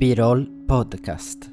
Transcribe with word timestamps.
B-Roll 0.00 0.64
Podcast. 0.64 1.52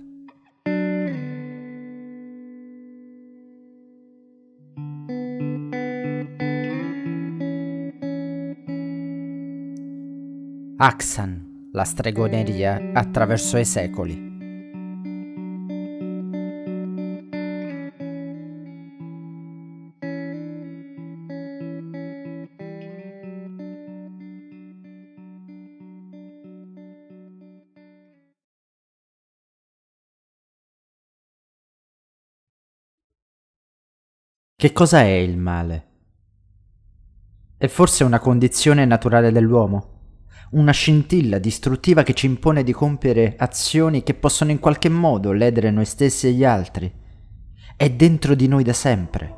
Axan, 10.77 11.69
la 11.73 11.83
stregoneria 11.83 12.91
attraverso 12.93 13.57
i 13.57 13.65
secoli. 13.65 14.26
Che 34.59 34.73
cosa 34.73 35.01
è 35.01 35.11
il 35.11 35.37
male? 35.37 35.85
È 37.57 37.67
forse 37.67 38.03
una 38.03 38.17
condizione 38.17 38.85
naturale 38.85 39.31
dell'uomo? 39.31 39.89
Una 40.53 40.71
scintilla 40.71 41.37
distruttiva 41.37 42.01
che 42.01 42.15
ci 42.15 42.25
impone 42.25 42.63
di 42.63 42.71
compiere 42.71 43.35
azioni 43.37 44.01
che 44.01 44.15
possono 44.15 44.49
in 44.49 44.57
qualche 44.57 44.89
modo 44.89 45.31
ledere 45.31 45.69
noi 45.69 45.85
stessi 45.85 46.25
e 46.25 46.31
gli 46.31 46.43
altri? 46.43 46.91
È 47.75 47.87
dentro 47.91 48.33
di 48.33 48.47
noi 48.47 48.63
da 48.63 48.73
sempre, 48.73 49.31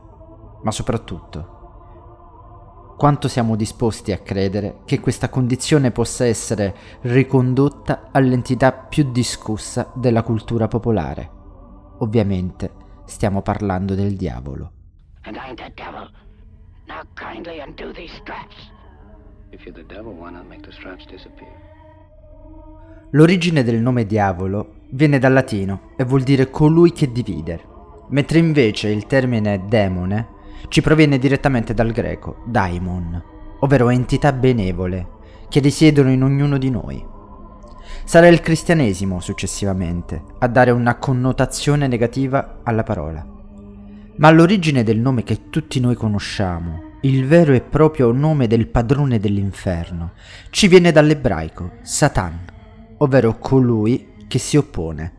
ma 0.64 0.72
soprattutto, 0.72 2.96
quanto 2.98 3.28
siamo 3.28 3.58
disposti 3.58 4.14
a 4.14 4.20
credere 4.20 4.84
che 4.86 5.02
questa 5.02 5.28
condizione 5.28 5.92
possa 5.92 6.26
essere 6.26 6.74
ricondotta 7.02 8.08
all'entità 8.14 8.72
più 8.72 9.12
discussa 9.12 9.92
della 9.96 10.24
cultura 10.24 10.70
popolare? 10.70 11.30
Ovviamente 11.98 12.72
stiamo 13.04 13.42
parlando 13.42 13.96
del 13.96 14.16
diavolo 14.16 14.76
and 15.30 15.38
I'm 15.38 15.56
the 15.56 15.72
devil. 15.76 16.10
Now 16.88 17.04
kindly 17.14 17.60
undo 17.60 17.94
these 17.94 18.12
straps. 18.20 18.56
If 19.52 19.64
you're 19.64 19.74
the 19.74 19.86
devil, 19.86 20.14
why 20.14 20.32
not 20.32 20.48
make 20.48 20.62
the 20.62 20.72
straps 20.72 21.06
disappear? 21.06 21.52
L'origine 23.12 23.64
del 23.64 23.80
nome 23.80 24.06
diavolo 24.06 24.74
viene 24.90 25.20
dal 25.20 25.34
latino 25.34 25.92
e 25.98 26.04
vuol 26.04 26.24
dire 26.24 26.50
colui 26.50 26.92
che 26.92 27.12
divide, 27.12 27.62
mentre 28.10 28.40
invece 28.40 28.90
il 28.90 29.06
termine 29.06 29.68
demone 29.68 30.38
ci 30.68 30.82
proviene 30.82 31.18
direttamente 31.18 31.74
dal 31.74 31.92
greco 31.92 32.44
daimon, 32.46 33.24
ovvero 33.60 33.90
entità 33.90 34.32
benevole 34.34 35.18
che 35.48 35.60
risiedono 35.60 36.12
in 36.12 36.24
ognuno 36.24 36.58
di 36.58 36.70
noi. 36.70 37.06
Sarà 38.04 38.28
il 38.28 38.42
cristianesimo 38.42 39.20
successivamente 39.20 40.24
a 40.40 40.48
dare 40.48 40.72
una 40.72 40.98
connotazione 40.98 41.88
negativa 41.88 42.62
alla 42.64 42.84
parola. 42.84 43.29
Ma 44.20 44.28
all'origine 44.28 44.84
del 44.84 45.00
nome 45.00 45.24
che 45.24 45.50
tutti 45.50 45.80
noi 45.80 45.96
conosciamo, 45.96 46.98
il 47.04 47.26
vero 47.26 47.54
e 47.54 47.62
proprio 47.62 48.12
nome 48.12 48.48
del 48.48 48.68
padrone 48.68 49.18
dell'inferno, 49.18 50.12
ci 50.50 50.68
viene 50.68 50.92
dall'ebraico 50.92 51.76
Satan, 51.84 52.38
ovvero 52.98 53.38
colui 53.38 54.10
che 54.28 54.38
si 54.38 54.58
oppone, 54.58 55.14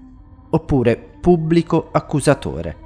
oppure 0.51 0.99
pubblico 1.19 1.89
accusatore. 1.91 2.77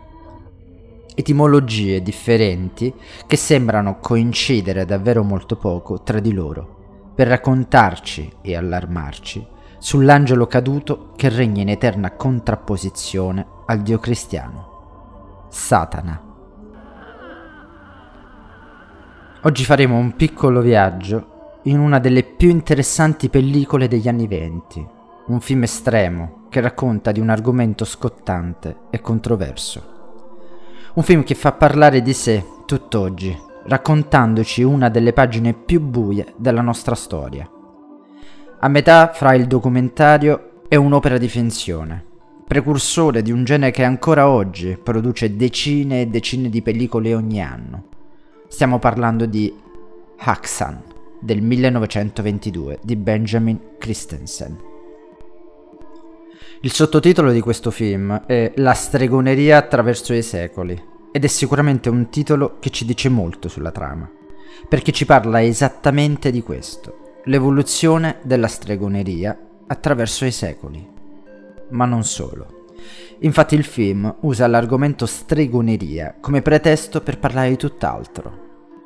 Etimologie 1.17 2.01
differenti 2.01 2.95
che 3.27 3.37
sembrano 3.37 3.99
coincidere 3.99 4.85
davvero 4.85 5.25
molto 5.25 5.57
poco 5.57 6.05
tra 6.05 6.21
di 6.21 6.33
loro, 6.33 7.13
per 7.13 7.27
raccontarci 7.27 8.35
e 8.41 8.55
allarmarci 8.55 9.49
sull'angelo 9.79 10.47
caduto 10.47 11.11
che 11.17 11.29
regna 11.29 11.63
in 11.63 11.71
eterna 11.71 12.13
contrapposizione 12.13 13.45
al 13.67 13.83
Dio 13.83 13.99
cristiano. 13.99 14.74
Satana. 15.55 16.21
Oggi 19.43 19.65
faremo 19.65 19.97
un 19.97 20.17
piccolo 20.17 20.61
viaggio 20.61 21.61
in 21.65 21.79
una 21.79 22.01
delle 22.01 22.25
più 22.25 22.51
interessanti 22.51 23.29
pellicole 23.29 23.87
degli 23.87 24.09
anni 24.09 24.27
venti, 24.27 24.85
un 25.29 25.41
film 25.41 25.63
estremo 25.63 26.47
che 26.51 26.61
racconta 26.61 27.13
di 27.13 27.21
un 27.21 27.29
argomento 27.29 27.85
scottante 27.85 28.79
e 28.91 29.01
controverso. 29.01 29.93
Un 30.95 31.05
film 31.05 31.23
che 31.23 31.37
fa 31.37 31.53
parlare 31.53 32.03
di 32.03 32.13
sé 32.13 32.45
tutt'oggi, 32.67 33.35
raccontandoci 33.67 34.65
una 34.65 34.89
delle 34.89 35.13
pagine 35.13 35.55
più 35.55 35.81
buie 35.81 36.35
della 36.37 36.63
nostra 36.63 36.97
storia. 36.97 37.49
A 38.59 38.69
metà 38.69 39.13
fra 39.15 39.35
il 39.35 39.47
documentario 39.47 40.63
e 40.67 40.75
un'opera 40.75 41.17
di 41.17 41.29
finzione, 41.29 42.13
precursore 42.47 43.23
di 43.23 43.33
un 43.33 43.45
genere 43.45 43.71
che 43.73 43.85
ancora 43.85 44.29
oggi 44.29 44.79
produce 44.81 45.35
decine 45.35 46.03
e 46.03 46.07
decine 46.07 46.51
di 46.51 46.63
pellicole 46.63 47.15
ogni 47.15 47.43
anno. 47.43 47.89
Stiamo 48.49 48.79
parlando 48.79 49.27
di 49.27 49.53
Haxan 50.19 50.83
del 51.21 51.41
1922 51.41 52.81
di 52.83 52.97
Benjamin 52.97 53.59
Christensen. 53.79 54.59
Il 56.61 56.73
sottotitolo 56.73 57.33
di 57.33 57.41
questo 57.41 57.71
film 57.71 58.25
è 58.27 58.53
La 58.57 58.75
stregoneria 58.75 59.57
attraverso 59.57 60.13
i 60.13 60.23
secoli 60.23 60.81
ed 61.13 61.25
è 61.25 61.29
sicuramente 61.29 61.89
un 61.89 62.09
titolo 62.11 62.59
che 62.59 62.71
ci 62.71 62.85
dice 62.85 63.09
molto 63.09 63.49
sulla 63.49 63.71
trama, 63.71 64.11
perché 64.69 64.93
ci 64.93 65.07
parla 65.07 65.43
esattamente 65.43 66.31
di 66.31 66.43
questo, 66.43 67.21
l'evoluzione 67.25 68.19
della 68.23 68.49
stregoneria 68.49 69.39
attraverso 69.67 70.25
i 70.25 70.31
secoli 70.31 70.94
ma 71.75 71.85
non 71.85 72.05
solo. 72.05 72.63
Infatti 73.21 73.55
il 73.55 73.65
film 73.65 74.13
usa 74.21 74.47
l'argomento 74.47 75.07
stregoneria 75.07 76.17
come 76.21 76.43
pretesto 76.43 77.01
per 77.01 77.19
parlare 77.19 77.51
di 77.51 77.57
tutt'altro, 77.57 78.43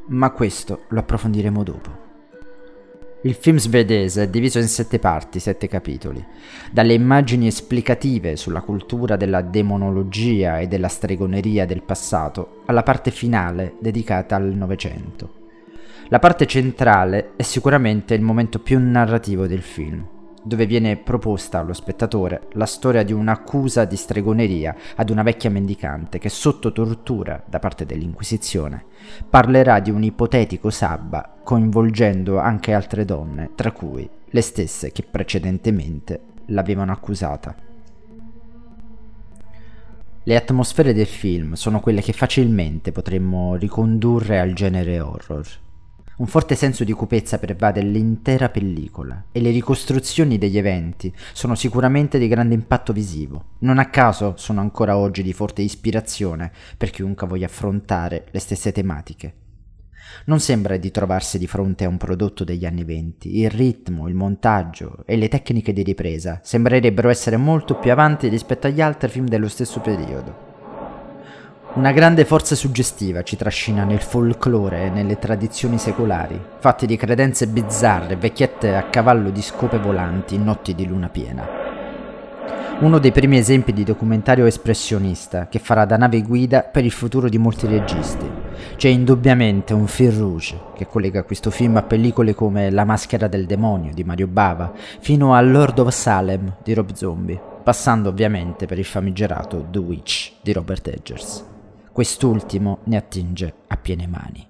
ma 0.09 0.31
questo 0.31 0.83
lo 0.89 1.01
approfondiremo 1.01 1.63
dopo. 1.63 2.07
Il 3.23 3.35
film 3.35 3.57
svedese 3.57 4.23
è 4.23 4.29
diviso 4.29 4.61
in 4.61 4.69
sette 4.69 5.01
parti, 5.01 5.41
sette 5.41 5.67
capitoli, 5.67 6.25
dalle 6.71 6.93
immagini 6.93 7.49
esplicative 7.49 8.37
sulla 8.37 8.61
cultura 8.61 9.17
della 9.17 9.43
demonologia 9.43 10.61
e 10.61 10.69
della 10.69 10.87
stregoneria 10.87 11.67
del 11.67 11.83
passato 11.83 12.63
alla 12.67 12.85
parte 12.85 13.11
finale 13.11 13.75
dedicata 13.81 14.37
al 14.37 14.55
Novecento. 14.55 15.35
La 16.11 16.21
parte 16.21 16.47
centrale 16.47 17.33
è 17.35 17.43
sicuramente 17.43 18.15
il 18.15 18.23
momento 18.23 18.61
più 18.61 18.79
narrativo 18.81 19.49
del 19.49 19.63
film, 19.63 20.07
dove 20.43 20.67
viene 20.67 20.97
proposta 20.97 21.59
allo 21.59 21.73
spettatore 21.73 22.49
la 22.53 22.67
storia 22.67 23.03
di 23.03 23.13
un'accusa 23.13 23.85
di 23.85 23.97
stregoneria 23.97 24.75
ad 24.97 25.11
una 25.11 25.23
vecchia 25.23 25.51
mendicante 25.51 26.19
che 26.19 26.29
sotto 26.29 26.73
tortura 26.73 27.43
da 27.47 27.59
parte 27.59 27.85
dell'Inquisizione 27.85 28.85
parlerà 29.29 29.81
di 29.81 29.91
un 29.91 30.03
ipotetico 30.03 30.71
sabba 30.71 31.37
coinvolgendo 31.43 32.39
anche 32.39 32.73
altre 32.73 33.05
donne, 33.05 33.51
tra 33.55 33.73
cui 33.73 34.09
le 34.31 34.41
stesse 34.41 34.93
che 34.93 35.03
precedentemente 35.03 36.21
l'avevano 36.47 36.93
accusata. 36.93 37.55
Le 40.23 40.37
atmosfere 40.37 40.93
del 40.93 41.07
film 41.07 41.55
sono 41.55 41.81
quelle 41.81 42.03
che 42.03 42.13
facilmente 42.13 42.93
potremmo 42.93 43.55
ricondurre 43.55 44.39
al 44.41 44.53
genere 44.53 45.01
horror 45.01 45.47
un 46.19 46.27
forte 46.27 46.57
senso 46.57 46.83
di 46.83 46.93
cupezza 46.93 47.39
pervade 47.39 47.81
l'intera 47.81 48.49
pellicola 48.49 49.27
e 49.31 49.41
le 49.41 49.51
ricostruzioni 49.51 50.37
degli 50.37 50.59
eventi 50.59 51.13
sono 51.33 51.55
sicuramente 51.55 52.19
di 52.19 52.27
grande 52.27 52.55
impatto 52.55 52.93
visivo. 52.93 53.57
Non 53.61 53.79
a 53.79 53.89
caso 53.89 54.35
sono 54.37 54.61
ancora 54.61 54.97
oggi 54.97 55.23
di 55.23 55.33
forte 55.33 55.63
ispirazione 55.63 56.51
per 56.77 56.91
chiunque 56.91 57.27
voglia 57.27 57.47
affrontare 57.47 58.27
le 58.31 58.41
stesse 58.41 58.73
tematiche. 58.73 59.35
Non 60.25 60.41
sembra 60.41 60.77
di 60.77 60.91
trovarsi 60.91 61.39
di 61.39 61.47
fronte 61.47 61.85
a 61.85 61.89
un 61.89 61.99
prodotto 61.99 62.43
degli 62.43 62.67
anni 62.67 62.83
venti. 62.83 63.39
Il 63.39 63.51
ritmo, 63.51 64.09
il 64.09 64.15
montaggio 64.15 65.05
e 65.07 65.17
le 65.17 65.29
tecniche 65.29 65.73
di 65.73 65.85
ripresa 65.85 66.41
sembrerebbero 66.43 67.11
essere 67.11 67.37
molto 67.37 67.77
più 67.77 67.93
avanti 67.93 68.27
rispetto 68.27 68.67
agli 68.67 68.81
altri 68.81 69.09
film 69.09 69.27
dello 69.27 69.49
stesso 69.49 69.81
periodo. 69.81 70.48
Una 71.75 71.93
grande 71.93 72.25
forza 72.25 72.55
suggestiva 72.55 73.23
ci 73.23 73.37
trascina 73.37 73.85
nel 73.85 74.01
folklore 74.01 74.87
e 74.87 74.91
nelle 74.91 75.19
tradizioni 75.19 75.79
secolari, 75.79 76.41
fatti 76.59 76.87
di 76.87 76.97
credenze 76.97 77.47
bizzarre, 77.47 78.17
vecchiette 78.17 78.75
a 78.75 78.85
cavallo 78.85 79.29
di 79.29 79.43
scope 79.43 79.79
volanti 79.79 80.35
in 80.35 80.45
notti 80.45 80.75
di 80.75 80.87
luna 80.87 81.11
piena. 81.11 81.47
Uno 82.81 82.99
dei 82.99 83.13
primi 83.13 83.37
esempi 83.37 83.75
di 83.75 83.85
documentario 83.85 84.47
espressionista 84.47 85.47
che 85.47 85.59
farà 85.59 85.85
da 85.85 85.99
nave 85.99 86.23
guida 86.23 86.63
per 86.63 86.85
il 86.85 86.91
futuro 86.91 87.29
di 87.29 87.37
molti 87.37 87.67
registi. 87.67 88.29
C'è 88.77 88.89
indubbiamente 88.89 89.75
un 89.75 89.87
fil 89.87 90.13
rouge 90.13 90.59
che 90.75 90.87
collega 90.87 91.23
questo 91.23 91.51
film 91.51 91.77
a 91.77 91.83
pellicole 91.83 92.35
come 92.35 92.71
La 92.71 92.85
maschera 92.85 93.29
del 93.29 93.45
demonio 93.45 93.93
di 93.93 94.05
Mario 94.05 94.27
Bava 94.27 94.73
fino 95.01 95.35
a 95.35 95.41
Lord 95.43 95.79
of 95.81 95.93
Salem 95.93 96.57
di 96.65 96.73
Rob 96.73 96.93
Zombie, 96.95 97.41
passando 97.63 98.09
ovviamente 98.09 98.65
per 98.65 98.79
il 98.79 98.87
famigerato 98.87 99.67
The 99.71 99.79
Witch 99.79 100.33
di 100.41 100.53
Robert 100.53 100.89
Edgers 100.89 101.57
quest'ultimo 101.99 102.83
ne 102.85 102.97
attinge 102.97 103.55
a 103.67 103.77
piene 103.77 104.07
mani. 104.07 104.49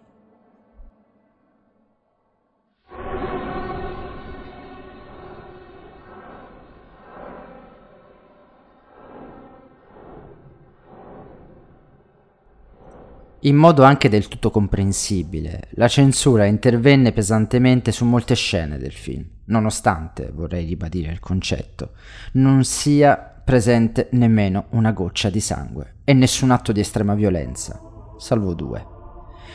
In 13.40 13.56
modo 13.56 13.82
anche 13.82 14.10
del 14.10 14.28
tutto 14.28 14.50
comprensibile, 14.50 15.68
la 15.70 15.88
censura 15.88 16.44
intervenne 16.44 17.12
pesantemente 17.12 17.92
su 17.92 18.04
molte 18.04 18.34
scene 18.34 18.76
del 18.76 18.92
film, 18.92 19.24
nonostante, 19.46 20.30
vorrei 20.34 20.66
ribadire 20.66 21.10
il 21.12 21.20
concetto, 21.20 21.92
non 22.32 22.64
sia 22.64 23.38
presente 23.48 24.08
nemmeno 24.10 24.66
una 24.72 24.92
goccia 24.92 25.30
di 25.30 25.40
sangue 25.40 26.00
e 26.04 26.12
nessun 26.12 26.50
atto 26.50 26.70
di 26.70 26.80
estrema 26.80 27.14
violenza, 27.14 27.80
salvo 28.18 28.52
due. 28.52 28.86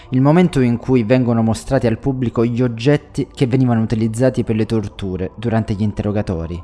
Il 0.09 0.19
momento 0.19 0.61
in 0.61 0.77
cui 0.77 1.03
vengono 1.03 1.43
mostrati 1.43 1.85
al 1.85 1.99
pubblico 1.99 2.43
gli 2.43 2.63
oggetti 2.63 3.27
che 3.31 3.45
venivano 3.45 3.83
utilizzati 3.83 4.43
per 4.43 4.55
le 4.55 4.65
torture 4.65 5.33
durante 5.37 5.75
gli 5.75 5.83
interrogatori 5.83 6.59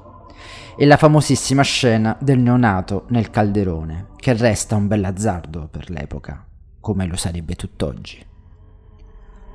e 0.75 0.85
la 0.87 0.97
famosissima 0.97 1.61
scena 1.61 2.17
del 2.19 2.39
neonato 2.39 3.05
nel 3.09 3.29
calderone, 3.29 4.07
che 4.15 4.33
resta 4.33 4.75
un 4.75 4.87
bell'azzardo 4.87 5.67
per 5.69 5.91
l'epoca 5.91 6.43
come 6.79 7.05
lo 7.05 7.15
sarebbe 7.15 7.53
tutt'oggi. 7.53 8.25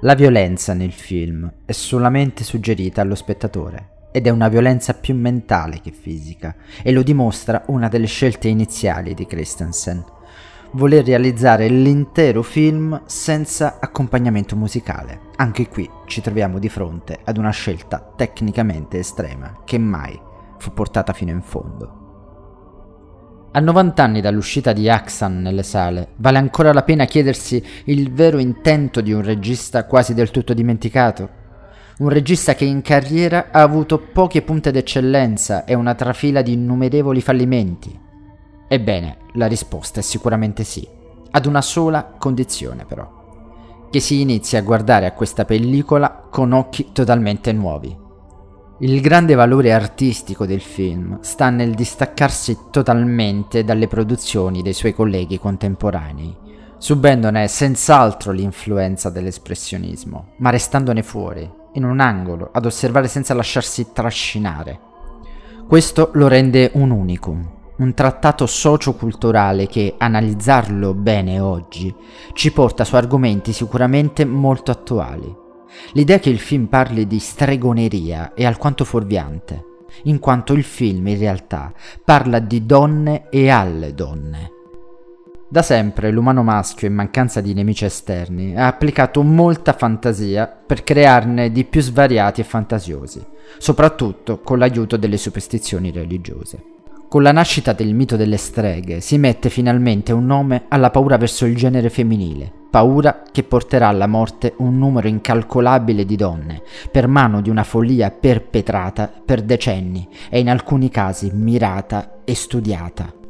La 0.03 0.15
violenza 0.15 0.75
nel 0.75 0.93
film 0.93 1.53
è 1.65 1.73
solamente 1.73 2.45
suggerita 2.45 3.01
allo 3.01 3.17
spettatore 3.17 3.95
ed 4.17 4.29
è 4.29 4.31
una 4.31 4.47
violenza 4.47 4.95
più 4.95 5.13
mentale 5.17 5.81
che 5.81 5.91
fisica 5.91 6.55
e 6.85 6.93
lo 6.93 7.03
dimostra 7.03 7.65
una 7.67 7.89
delle 7.89 8.07
scelte 8.07 8.47
iniziali 8.47 9.13
di 9.13 9.27
Christensen, 9.27 10.05
voler 10.75 11.05
realizzare 11.05 11.67
l'intero 11.67 12.43
film 12.43 13.03
senza 13.07 13.79
accompagnamento 13.81 14.55
musicale. 14.55 15.19
Anche 15.35 15.67
qui 15.67 15.91
ci 16.07 16.21
troviamo 16.21 16.61
di 16.61 16.69
fronte 16.69 17.19
ad 17.25 17.39
una 17.39 17.51
scelta 17.51 18.13
tecnicamente 18.15 19.01
estrema 19.01 19.63
che 19.65 19.79
mai 19.79 20.17
fu 20.59 20.73
portata 20.73 21.13
fino 21.13 21.33
in 21.33 21.43
fondo. 21.43 22.03
A 23.51 23.59
90 23.59 24.01
anni 24.01 24.21
dall'uscita 24.21 24.73
di 24.73 24.89
Axan 24.89 25.43
nelle 25.43 25.65
sale, 25.65 26.11
vale 26.19 26.39
ancora 26.39 26.73
la 26.73 26.85
pena 26.85 27.05
chiedersi 27.05 27.61
il 27.87 28.13
vero 28.13 28.39
intento 28.39 29.01
di 29.01 29.13
un 29.13 29.23
regista 29.23 29.87
quasi 29.87 30.15
del 30.15 30.31
tutto 30.31 30.55
dimenticato? 30.55 31.43
Un 31.97 32.09
regista 32.09 32.57
che 32.57 32.65
in 32.65 32.83
carriera 32.83 33.51
ha 33.53 33.63
avuto 33.63 34.01
poche 34.01 34.43
punte 34.43 34.73
d'eccellenza 34.73 35.65
e 35.65 35.75
una 35.75 35.95
trafila 35.95 36.43
di 36.43 36.55
innumerevoli 36.55 37.21
fallimenti? 37.21 37.97
Ebbene, 38.67 39.19
la 39.35 39.47
risposta 39.47 40.01
è 40.01 40.03
sicuramente 40.03 40.65
sì, 40.65 40.85
ad 41.31 41.47
una 41.47 41.63
sola 41.63 42.17
condizione 42.19 42.85
però, 42.85 43.87
che 43.93 44.01
si 44.01 44.21
inizi 44.21 44.57
a 44.57 44.63
guardare 44.63 45.07
a 45.07 45.13
questa 45.13 45.45
pellicola 45.45 46.27
con 46.29 46.51
occhi 46.51 46.91
totalmente 46.93 47.53
nuovi. 47.53 47.97
Il 48.81 49.01
grande 49.01 49.37
valore 49.37 49.73
artistico 49.73 50.47
del 50.47 50.63
film 50.63 51.21
sta 51.21 51.49
nel 51.51 51.75
distaccarsi 51.75 52.59
totalmente 52.73 53.63
dalle 53.63 53.87
produzioni 53.87 54.63
dei 54.63 54.73
suoi 54.73 54.93
colleghi 54.93 55.39
contemporanei, 55.39 56.37
subendone 56.77 57.47
senz'altro 57.47 58.33
l'influenza 58.33 59.11
dell'espressionismo, 59.11 60.33
ma 60.39 60.51
restandone 60.51 61.05
fuori, 61.05 61.63
in 61.75 61.85
un 61.85 62.01
angolo, 62.01 62.51
ad 62.53 62.67
osservare 62.67 63.09
senza 63.09 63.35
lasciarsi 63.35 63.93
trascinare. 63.93 64.81
Questo 65.69 66.11
lo 66.15 66.29
rende 66.29 66.71
un 66.75 66.91
unicum, 66.91 67.49
un 67.77 67.95
trattato 67.95 68.47
socioculturale 68.47 69.67
che, 69.67 69.95
analizzarlo 69.97 70.95
bene 70.95 71.41
oggi, 71.41 71.95
ci 72.33 72.53
porta 72.53 72.85
su 72.85 72.97
argomenti 72.97 73.53
sicuramente 73.53 74.25
molto 74.25 74.71
attuali 74.71 75.43
L'idea 75.93 76.19
che 76.19 76.31
il 76.31 76.39
film 76.39 76.67
parli 76.67 77.07
di 77.07 77.19
stregoneria 77.19 78.35
è 78.35 78.45
alquanto 78.45 78.85
fuorviante, 78.85 79.65
in 80.05 80.19
quanto 80.19 80.53
il 80.53 80.65
film 80.65 81.07
in 81.09 81.19
realtà 81.19 81.73
parla 82.05 82.39
di 82.39 82.65
donne 82.67 83.29
e 83.31 83.49
alle 83.49 83.95
donne. 83.95 84.54
Da 85.55 85.63
sempre 85.63 86.11
l'umano 86.11 86.43
maschio, 86.43 86.89
in 86.89 86.95
mancanza 86.95 87.41
di 87.41 87.55
nemici 87.55 87.85
esterni, 87.85 88.57
ha 88.57 88.67
applicato 88.67 89.23
molta 89.23 89.73
fantasia 89.73 90.49
per 90.49 90.83
crearne 90.83 91.53
di 91.53 91.63
più 91.63 91.81
svariati 91.81 92.41
e 92.41 92.45
fantasiosi, 92.45 93.25
soprattutto 93.59 94.41
con 94.41 94.59
l'aiuto 94.59 94.97
delle 94.97 95.17
superstizioni 95.17 95.93
religiose. 95.93 96.61
Con 97.09 97.23
la 97.23 97.31
nascita 97.31 97.73
del 97.73 97.95
mito 97.95 98.17
delle 98.17 98.37
streghe 98.37 99.01
si 99.01 99.17
mette 99.17 99.49
finalmente 99.49 100.11
un 100.11 100.27
nome 100.27 100.65
alla 100.67 100.91
paura 100.91 101.19
verso 101.19 101.47
il 101.47 101.55
genere 101.55 101.89
femminile, 101.89 102.51
paura 102.69 103.23
che 103.31 103.45
porterà 103.45 103.87
alla 103.87 104.09
morte 104.09 104.55
un 104.57 104.77
numero 104.77 105.07
incalcolabile 105.07 106.05
di 106.05 106.17
donne, 106.17 106.63
per 106.91 107.07
mano 107.07 107.41
di 107.41 107.49
una 107.49 107.63
follia 107.63 108.11
perpetrata 108.11 109.09
per 109.25 109.43
decenni 109.43 110.09
e 110.29 110.41
in 110.41 110.51
alcuni 110.51 110.89
casi 110.89 111.31
mirata 111.33 112.23
e 112.25 112.35
studiata. 112.35 113.23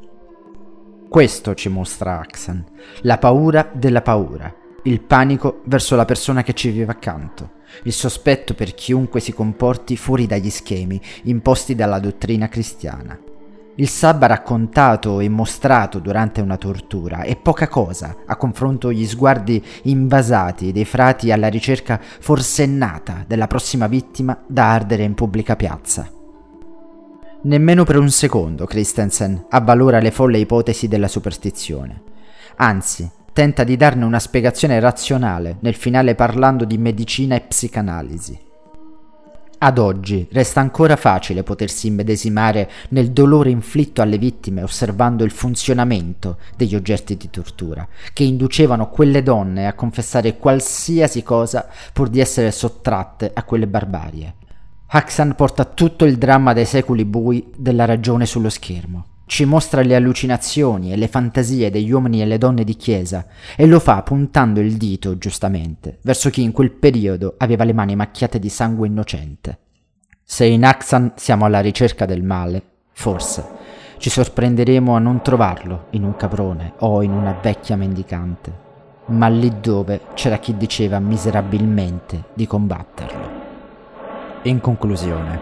Questo 1.15 1.55
ci 1.55 1.69
mostra 1.69 2.19
Axan, 2.19 2.65
la 3.03 3.19
paura 3.19 3.71
della 3.73 4.03
paura, 4.03 4.53
il 4.83 5.01
panico 5.01 5.61
verso 5.67 5.95
la 5.95 6.05
persona 6.05 6.43
che 6.43 6.55
ci 6.55 6.71
vive 6.71 6.91
accanto, 6.91 7.51
il 7.85 7.93
sospetto 7.93 8.55
per 8.55 8.75
chiunque 8.75 9.21
si 9.21 9.33
comporti 9.33 9.97
fuori 9.97 10.27
dagli 10.27 10.51
schemi 10.51 11.01
imposti 11.23 11.77
dalla 11.77 12.01
dottrina 12.01 12.49
cristiana. 12.49 13.17
Il 13.77 13.89
sabba 13.89 14.27
raccontato 14.27 15.21
e 15.21 15.29
mostrato 15.29 16.01
durante 16.01 16.41
una 16.41 16.57
tortura 16.57 17.21
è 17.21 17.37
poca 17.37 17.69
cosa 17.69 18.17
a 18.27 18.35
confronto 18.35 18.91
gli 18.91 19.07
sguardi 19.07 19.65
invasati 19.83 20.73
dei 20.73 20.85
frati 20.85 21.31
alla 21.31 21.47
ricerca 21.47 22.01
forsennata 22.01 23.23
della 23.25 23.47
prossima 23.47 23.87
vittima 23.87 24.37
da 24.49 24.73
ardere 24.73 25.05
in 25.05 25.15
pubblica 25.15 25.55
piazza. 25.55 26.14
Nemmeno 27.45 27.85
per 27.85 27.99
un 27.99 28.09
secondo 28.09 28.65
Christensen 28.65 29.49
avvalora 29.51 29.99
le 29.99 30.11
folle 30.11 30.39
ipotesi 30.39 30.89
della 30.89 31.09
superstizione. 31.09 32.01
Anzi, 32.57 33.11
tenta 33.35 33.65
di 33.65 33.77
darne 33.77 34.07
una 34.07 34.19
spiegazione 34.19 34.81
razionale 34.81 35.59
nel 35.61 35.75
finale 35.75 36.15
parlando 36.15 36.65
di 36.65 36.79
medicina 36.79 37.35
e 37.35 37.43
psicanalisi. 37.43 38.41
Ad 39.59 39.77
oggi 39.77 40.27
resta 40.33 40.61
ancora 40.61 40.97
facile 40.97 41.43
potersi 41.43 41.89
immedesimare 41.89 42.71
nel 42.91 43.11
dolore 43.11 43.51
inflitto 43.51 44.01
alle 44.01 44.17
vittime 44.17 44.63
osservando 44.63 45.23
il 45.23 45.31
funzionamento 45.31 46.39
degli 46.57 46.75
oggetti 46.75 47.15
di 47.15 47.29
tortura, 47.29 47.87
che 48.15 48.25
inducevano 48.25 48.89
quelle 48.89 49.23
donne 49.23 49.67
a 49.67 49.75
confessare 49.75 50.39
qualsiasi 50.39 51.23
cosa 51.23 51.69
pur 51.93 52.09
di 52.09 52.21
essere 52.21 52.51
sottratte 52.51 53.31
a 53.35 53.43
quelle 53.43 53.67
barbarie. 53.67 54.37
Haxan 54.97 55.35
porta 55.35 55.65
tutto 55.65 56.05
il 56.05 56.19
dramma 56.19 56.53
dei 56.53 56.67
secoli 56.67 57.05
bui 57.05 57.51
della 57.57 57.85
ragione 57.85 58.27
sullo 58.27 58.49
schermo. 58.49 59.07
Ci 59.27 59.45
mostra 59.45 59.83
le 59.83 59.97
allucinazioni 59.97 60.93
e 60.93 60.97
le 60.97 61.09
fantasie 61.09 61.69
degli 61.69 61.91
uomini 61.91 62.23
e 62.23 62.27
le 62.27 62.39
donne 62.39 62.63
di 62.63 62.77
chiesa 62.77 63.27
e 63.57 63.67
lo 63.67 63.81
fa 63.81 64.03
puntando 64.03 64.61
il 64.61 64.77
dito, 64.77 65.19
giustamente, 65.19 65.99
verso 66.03 66.31
chi 66.31 66.43
in 66.43 66.53
quel 66.53 66.71
periodo 66.71 67.35
aveva 67.39 67.65
le 67.65 67.73
mani 67.73 67.97
macchiate 67.97 68.39
di 68.39 68.49
sangue 68.49 68.87
innocente. 68.87 69.59
Se 70.23 70.45
in 70.45 70.65
Axan 70.65 71.15
siamo 71.17 71.45
alla 71.45 71.59
ricerca 71.59 72.07
del 72.07 72.23
male, 72.23 72.63
forse 72.93 73.45
ci 73.99 74.11
sorprenderemo 74.11 74.95
a 74.95 75.01
non 75.01 75.23
trovarlo 75.23 75.87
in 75.91 76.05
un 76.05 76.15
caprone 76.15 76.75
o 76.79 77.03
in 77.03 77.11
una 77.11 77.37
vecchia 77.43 77.75
mendicante, 77.75 78.53
ma 79.07 79.27
lì 79.27 79.53
dove 79.61 80.03
c'era 80.15 80.39
chi 80.39 80.57
diceva 80.57 81.01
miserabilmente 81.01 82.27
di 82.33 82.47
combatterlo. 82.47 83.24
In 84.45 84.61
conclusione, 84.61 85.41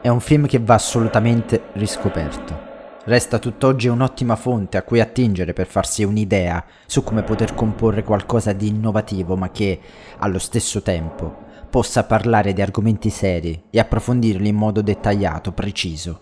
è 0.00 0.08
un 0.08 0.20
film 0.20 0.46
che 0.46 0.58
va 0.58 0.74
assolutamente 0.74 1.68
riscoperto 1.74 2.68
Resta 3.04 3.38
tutt'oggi 3.38 3.88
un'ottima 3.88 4.36
fonte 4.36 4.76
a 4.76 4.82
cui 4.82 5.00
attingere 5.00 5.54
per 5.54 5.66
farsi 5.66 6.04
un'idea 6.04 6.62
su 6.84 7.02
come 7.02 7.22
poter 7.22 7.54
comporre 7.54 8.04
qualcosa 8.04 8.52
di 8.52 8.68
innovativo 8.68 9.36
ma 9.36 9.50
che, 9.50 9.80
allo 10.18 10.38
stesso 10.38 10.82
tempo, 10.82 11.44
possa 11.70 12.04
parlare 12.04 12.52
di 12.52 12.60
argomenti 12.60 13.08
seri 13.08 13.64
e 13.70 13.78
approfondirli 13.78 14.48
in 14.48 14.54
modo 14.54 14.82
dettagliato, 14.82 15.52
preciso. 15.52 16.20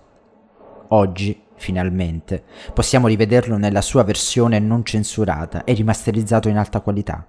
Oggi, 0.88 1.42
finalmente, 1.56 2.44
possiamo 2.73 3.08
rivederlo 3.08 3.56
nella 3.56 3.82
sua 3.82 4.04
versione 4.04 4.61
non 4.61 4.85
censurata 4.85 5.64
e 5.64 5.73
rimasterizzato 5.73 6.49
in 6.49 6.58
alta 6.58 6.80
qualità. 6.80 7.26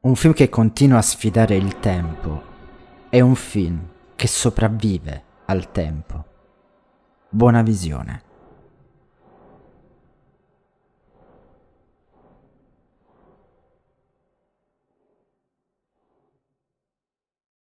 Un 0.00 0.14
film 0.16 0.32
che 0.34 0.48
continua 0.48 0.98
a 0.98 1.02
sfidare 1.02 1.54
il 1.54 1.78
tempo. 1.78 2.47
È 3.10 3.20
un 3.20 3.36
film 3.36 3.88
che 4.16 4.28
sopravvive 4.28 5.24
al 5.46 5.72
tempo. 5.72 6.24
Buona 7.30 7.62
visione. 7.62 8.27